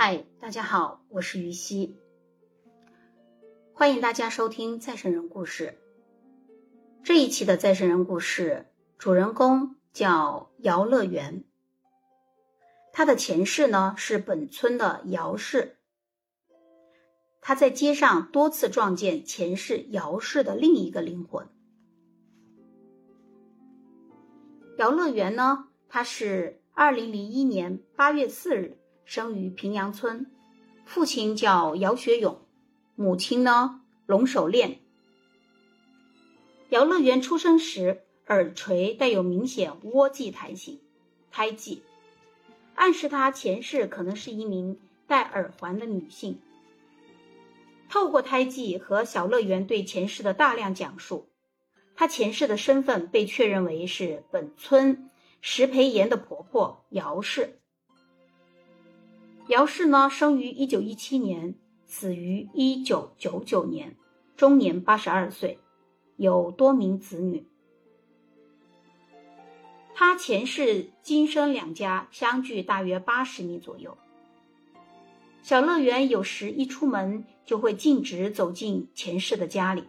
[0.00, 1.98] 嗨，大家好，我是于西，
[3.72, 5.76] 欢迎大家收听再生人故事。
[7.02, 8.66] 这一期的再生人故事
[8.96, 11.42] 主人公叫姚乐园，
[12.92, 15.78] 他的前世呢是本村的姚氏，
[17.40, 21.48] 他在街上多次撞见前世姚氏的另一个灵魂。
[24.76, 28.78] 姚乐园呢，他是二零零一年八月四日。
[29.08, 30.26] 生于平阳村，
[30.84, 32.42] 父亲叫姚学勇，
[32.94, 34.80] 母亲呢龙守炼。
[36.68, 40.82] 姚乐园出生时耳垂带有明显窝际胎形，
[41.30, 41.82] 胎记，
[42.74, 46.42] 暗示他前世可能是一名戴耳环的女性。
[47.88, 51.30] 透过胎记和小乐园对前世的大量讲述，
[51.96, 55.08] 他前世的身份被确认为是本村
[55.40, 57.54] 石培岩的婆婆姚氏。
[59.48, 61.54] 姚氏呢，生于一九一七年，
[61.86, 63.96] 死于一九九九年，
[64.36, 65.58] 终年八十二岁，
[66.16, 67.46] 有多名子女。
[69.94, 73.96] 他前世今生两家相距大约八十米左右。
[75.42, 79.84] 小乐园有时一出门就会径直走进前世的家里。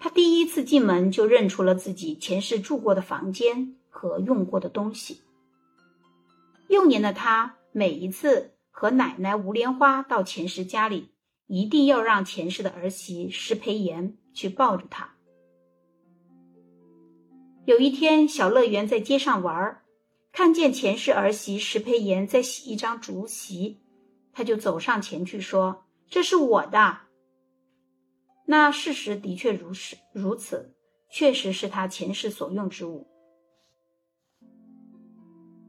[0.00, 5.20] 他第一次进门就认出了自己前世住过的房间和用过的东西。
[6.66, 7.54] 幼年的他。
[7.78, 11.12] 每一次和奶奶吴莲花到前世家里，
[11.46, 15.16] 一定要让前世的儿媳石培岩去抱着她。
[17.66, 19.82] 有一天，小乐园在街上玩，
[20.32, 23.82] 看见前世儿媳石培岩在洗一张竹席，
[24.32, 27.00] 他就走上前去说：“这是我的。”
[28.48, 30.74] 那事实的确如是如此，
[31.10, 33.06] 确实是他前世所用之物。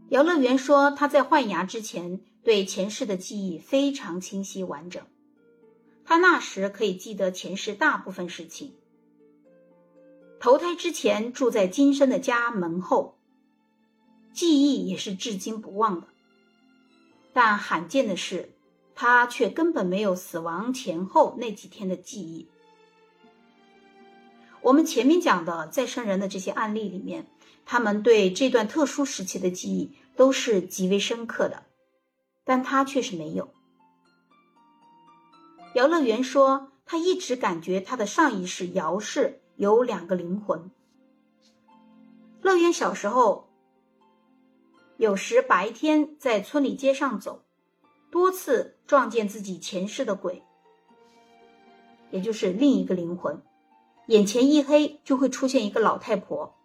[0.10, 5.04] 姚乐园说：“他在换牙之前，对前世的记忆非常清晰完整。
[6.06, 8.74] 他那时可以记得前世大部分事情。
[10.40, 13.18] 投胎之前住在今生的家门后，
[14.32, 16.08] 记忆也是至今不忘的。
[17.34, 18.54] 但罕见的是，
[18.96, 22.48] 他却根本没有死亡前后那几天的记忆。
[24.62, 27.28] 我们前面讲的再生人的这些案例里面。”
[27.70, 31.66] 他们对这段特殊时期的记忆都是极为深刻的，
[32.46, 33.54] 但他却是没有。
[35.76, 40.72] 姚乐园说，他一直感觉他的上一世姚氏有两个灵魂。
[42.42, 43.50] 乐园小时候，
[44.96, 47.44] 有时白天在村里街上走，
[48.10, 50.42] 多次撞见自己前世的鬼，
[52.12, 53.42] 也就是另一个灵魂，
[54.08, 56.57] 眼前一黑就会出现一个老太婆。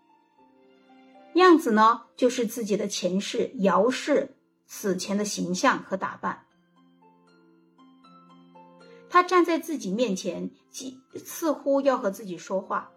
[1.35, 6.47] 样子呢，就是自己的前世姚氏死前的形象和打扮。
[9.09, 12.93] 他站在自己面前，几似乎要和自己说话，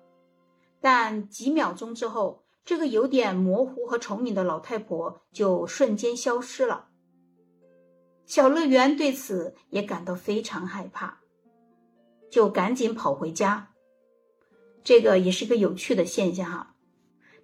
[0.80, 6.88] 但几秒钟之后，这个有点模糊和重影的老太婆就瞬间消失了。
[8.26, 11.20] 小乐园对此也感到非常害怕，
[12.32, 13.72] 就赶紧跑回家。
[14.84, 16.75] 这个也是个有趣的现象哈。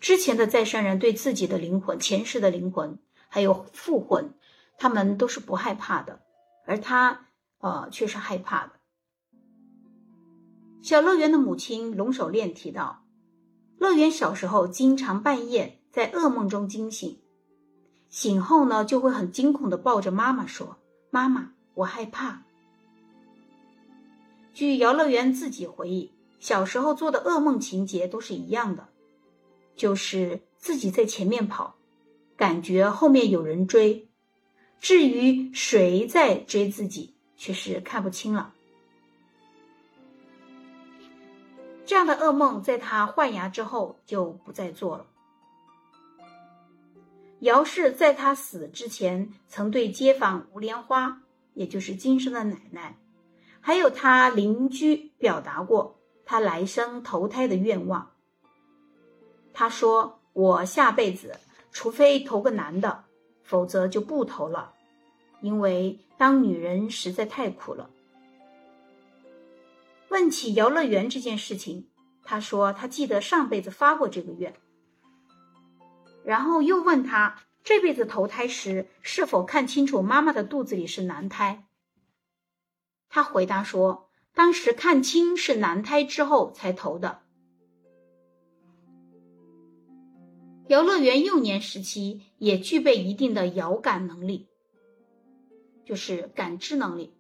[0.02, 2.98] 之前的再生人对自己的灵魂、前世的灵魂，
[3.30, 4.34] 还有复魂，
[4.78, 6.22] 他们都是不害怕的，
[6.66, 7.28] 而他，
[7.60, 8.74] 呃，却是害怕的。
[10.82, 13.04] 小乐园的母亲龙守炼提到，
[13.78, 17.20] 乐园小时候经常半夜在噩梦中惊醒，
[18.10, 20.78] 醒后呢就会很惊恐的抱着妈妈说
[21.12, 22.42] ：“妈妈，我害怕。”
[24.52, 28.88] 据姚乐园自己回忆，小时候做的噩梦情节都是一样的。
[29.82, 31.76] 就是自己在前面跑，
[32.38, 34.08] 感觉后面有人追，
[34.80, 38.54] 至于谁在追自己，却是看不清了。
[41.84, 45.08] 这样的噩梦在他换牙之后就不再做了。
[47.40, 51.24] 姚氏在他死之前，曾对街坊吴莲花，
[51.56, 53.00] 也就是今生的奶奶，
[53.60, 58.11] 还有他邻居表达过他来生投胎的愿望。
[59.54, 61.40] 他说：“我下辈子
[61.72, 63.04] 除非投个男的，
[63.44, 64.74] 否则就不投了，
[65.42, 67.90] 因为当女人实在太苦了。”
[70.10, 71.88] 问起游乐园这件事情，
[72.24, 74.54] 他说他记得上辈子发过这个愿。
[76.24, 81.66] 然后又问他这辈子投胎时是否看清楚妈妈的肚子里是男胎。
[83.10, 87.22] 他回答说：“当时看清是男胎之后才投的。”
[90.72, 94.48] 姚乐园幼年时期也具备一定的遥感能力。
[95.84, 97.14] 就是感知能力，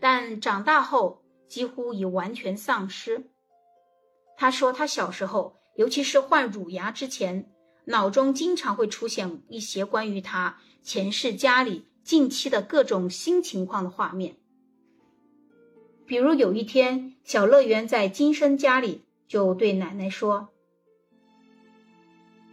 [0.00, 3.30] 但长大后几乎已完全丧失。
[4.36, 7.48] 他说，他小时候，尤其是患乳牙之前，
[7.84, 14.34] 脑中经常会出现一些关于他前世家里近期的各种新情况的画面。
[16.04, 20.48] 比如有一天，小乐园在今生家里就对奶奶说：“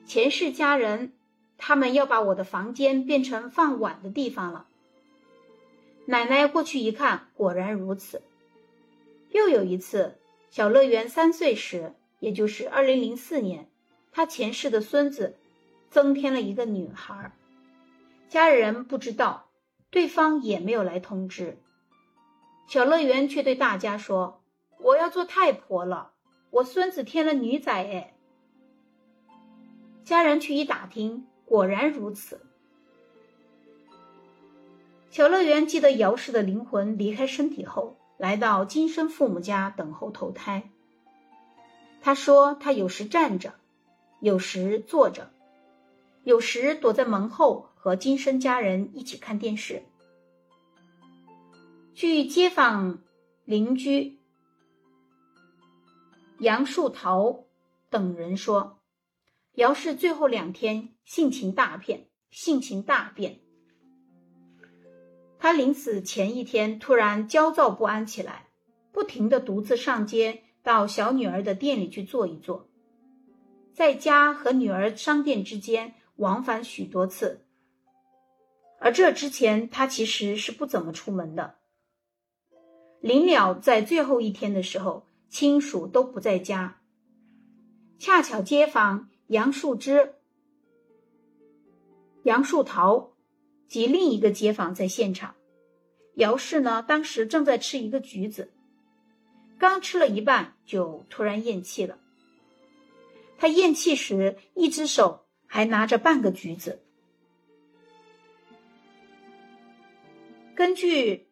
[0.05, 1.13] 前世家人，
[1.57, 4.67] 他们要把我的房间变成放碗的地方了。”
[6.05, 8.21] 奶奶过去一看，果然如此。
[9.31, 10.17] 又有一次，
[10.51, 13.67] 小乐园三岁时，也就是二零零四年，
[14.11, 15.35] 他前世的孙子
[15.89, 17.31] 增添了一个女孩，
[18.29, 19.49] 家人不知道，
[19.89, 21.57] 对方也没有来通知。
[22.67, 24.41] 小乐园却对大家说
[24.79, 26.11] ：“我要做太婆了，
[26.51, 28.13] 我孙子添了女崽哎。”
[30.05, 32.39] 家人去一打听，果然如此。
[35.09, 40.69] 小乐园记得姚氏的灵魂离开身体后，来到今生父母家等候投胎。
[42.01, 43.55] 他说：“他有时站着，
[44.19, 45.31] 有时坐着，
[46.23, 49.81] 有时躲在门后和今生家人一起看电视。”
[51.95, 52.99] 据街坊
[53.43, 54.19] 邻居
[56.37, 57.45] 杨树桃
[57.89, 58.77] 等人说，
[59.55, 63.39] 姚氏最后两天性情大变，性情大变。
[65.39, 68.47] 他临死前一天突然焦躁不安起来，
[68.91, 72.69] 不停的独自上街到小女儿的店里去坐一坐，
[73.73, 77.45] 在家和女儿商店之间往返许多次。
[78.79, 81.55] 而这之前，他其实是不怎么出门的。
[82.99, 86.81] 临了在最后一天的时候，亲属都不在家，
[87.97, 90.13] 恰巧街坊杨树枝、
[92.23, 93.13] 杨树桃
[93.67, 95.35] 及另一个街坊在现场。
[96.15, 98.53] 姚氏呢，当时正在吃一个橘子，
[99.57, 101.99] 刚吃了一半，就突然咽气了。
[103.37, 106.81] 他咽气时，一只手还拿着半个橘子。
[110.55, 111.27] 根据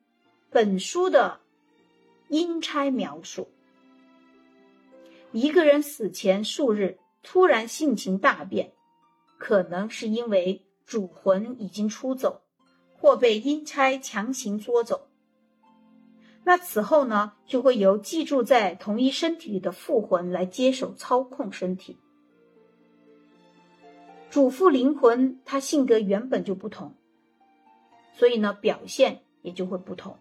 [0.50, 1.42] 本书的。
[2.30, 3.52] 阴差描述：
[5.34, 8.74] 一个人死前数日突然性情大变，
[9.40, 12.42] 可能是因为主魂已经出走，
[12.96, 15.08] 或被阴差强行捉走。
[16.44, 21.98] 那此后呢，就会由寄住在同一身体里的父魂来接手操控身体。
[24.30, 26.96] 主妇灵魂他性格原本就不同，
[28.14, 30.18] 所以呢，表现也就会不同。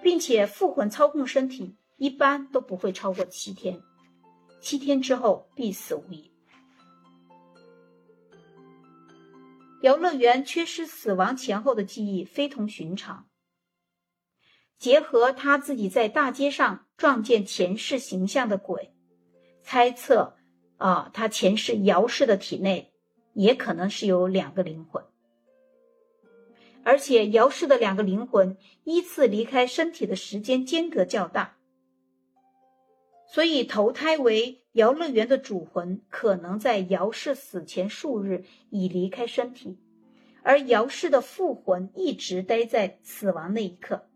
[0.00, 3.80] 并且复魂操控身体一般都不会超过七天，
[4.60, 6.30] 七天之后必死无疑。
[9.80, 13.28] 游乐园缺失死亡前后的记忆非同寻常，
[14.76, 18.92] 结合他自己在大街上撞见前世形象的鬼，
[19.62, 20.36] 猜测
[20.78, 22.92] 啊，他前世姚氏的体内
[23.34, 25.04] 也可能是有两个灵魂。
[26.82, 31.57] 而且姚氏的两个灵魂依次离开身体的时间间隔较大，
[33.28, 39.78] 所以投胎为姚乐园的主魂可能在姚氏死前数日已离开身体，
[40.42, 44.08] 而姚氏的父魂一直待在死亡那一刻。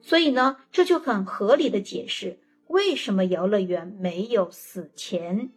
[0.00, 2.38] 所以呢，这就很合理的解释
[2.68, 5.50] 为什么姚乐园没有死前，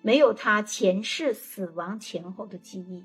[0.00, 3.04] 没有他前世死亡前后的记忆，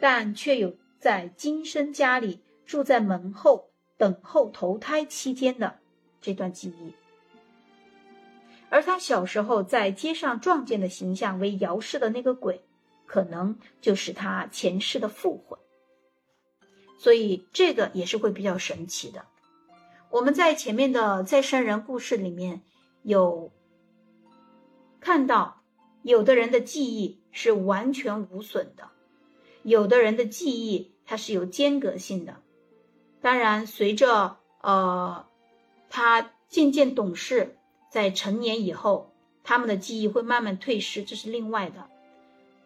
[0.00, 0.76] 但却有。
[1.02, 5.80] 在今生家里住在门后等候投胎期间的
[6.20, 6.94] 这段记忆，
[8.72, 12.62] 而他小时候在街上撞见的形象为姚氏的那个鬼，
[13.04, 15.58] 可能就是他前世的父魂。
[16.98, 19.26] 所以这个也是会比较神奇的。
[20.08, 22.62] 我们在前面的再生人故事里面
[23.02, 23.52] 有
[25.00, 25.62] 看到，
[26.02, 28.88] 有的人的记忆是完全无损的，
[29.62, 30.90] 有的人的记忆。
[31.04, 32.36] 它是有间隔性的，
[33.20, 35.26] 当然，随着呃
[35.90, 37.58] 他渐渐懂事，
[37.92, 39.12] 在成年以后，
[39.44, 41.90] 他们的记忆会慢慢退失，这是另外的。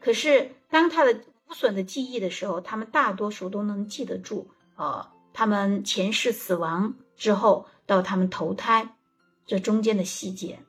[0.01, 8.97] 可是，当他的无损的记忆的时候，他们大多数都能记得住，呃，他们前世死亡之后到他们投胎
[9.45, 10.61] 这中间的细节。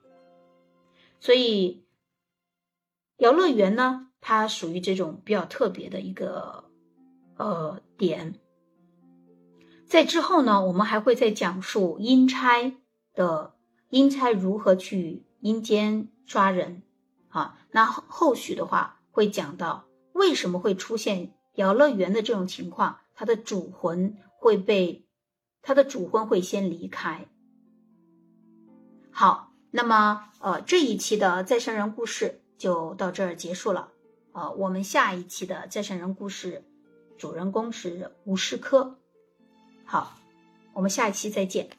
[1.19, 1.83] 所以，
[3.17, 6.65] 游乐园呢，它属于这种比较特别的一个。
[7.39, 8.33] 呃，点
[9.85, 12.73] 在之后呢，我们还会再讲述阴差
[13.13, 13.53] 的
[13.89, 16.83] 阴差如何去阴间抓人
[17.29, 17.59] 啊。
[17.71, 25.05] 那后续的话会讲到为什么会出现游乐园的这种情况，他的主魂会被
[25.61, 27.27] 他的主魂会先离开。
[29.11, 33.91] 好，那么呃这一期的再生人故事就到这儿结束了。
[34.33, 36.63] 呃，我们下一期的再生人故事
[37.17, 38.99] 主人公是吴世科。
[39.85, 40.15] 好，
[40.73, 41.69] 我们下一期再见。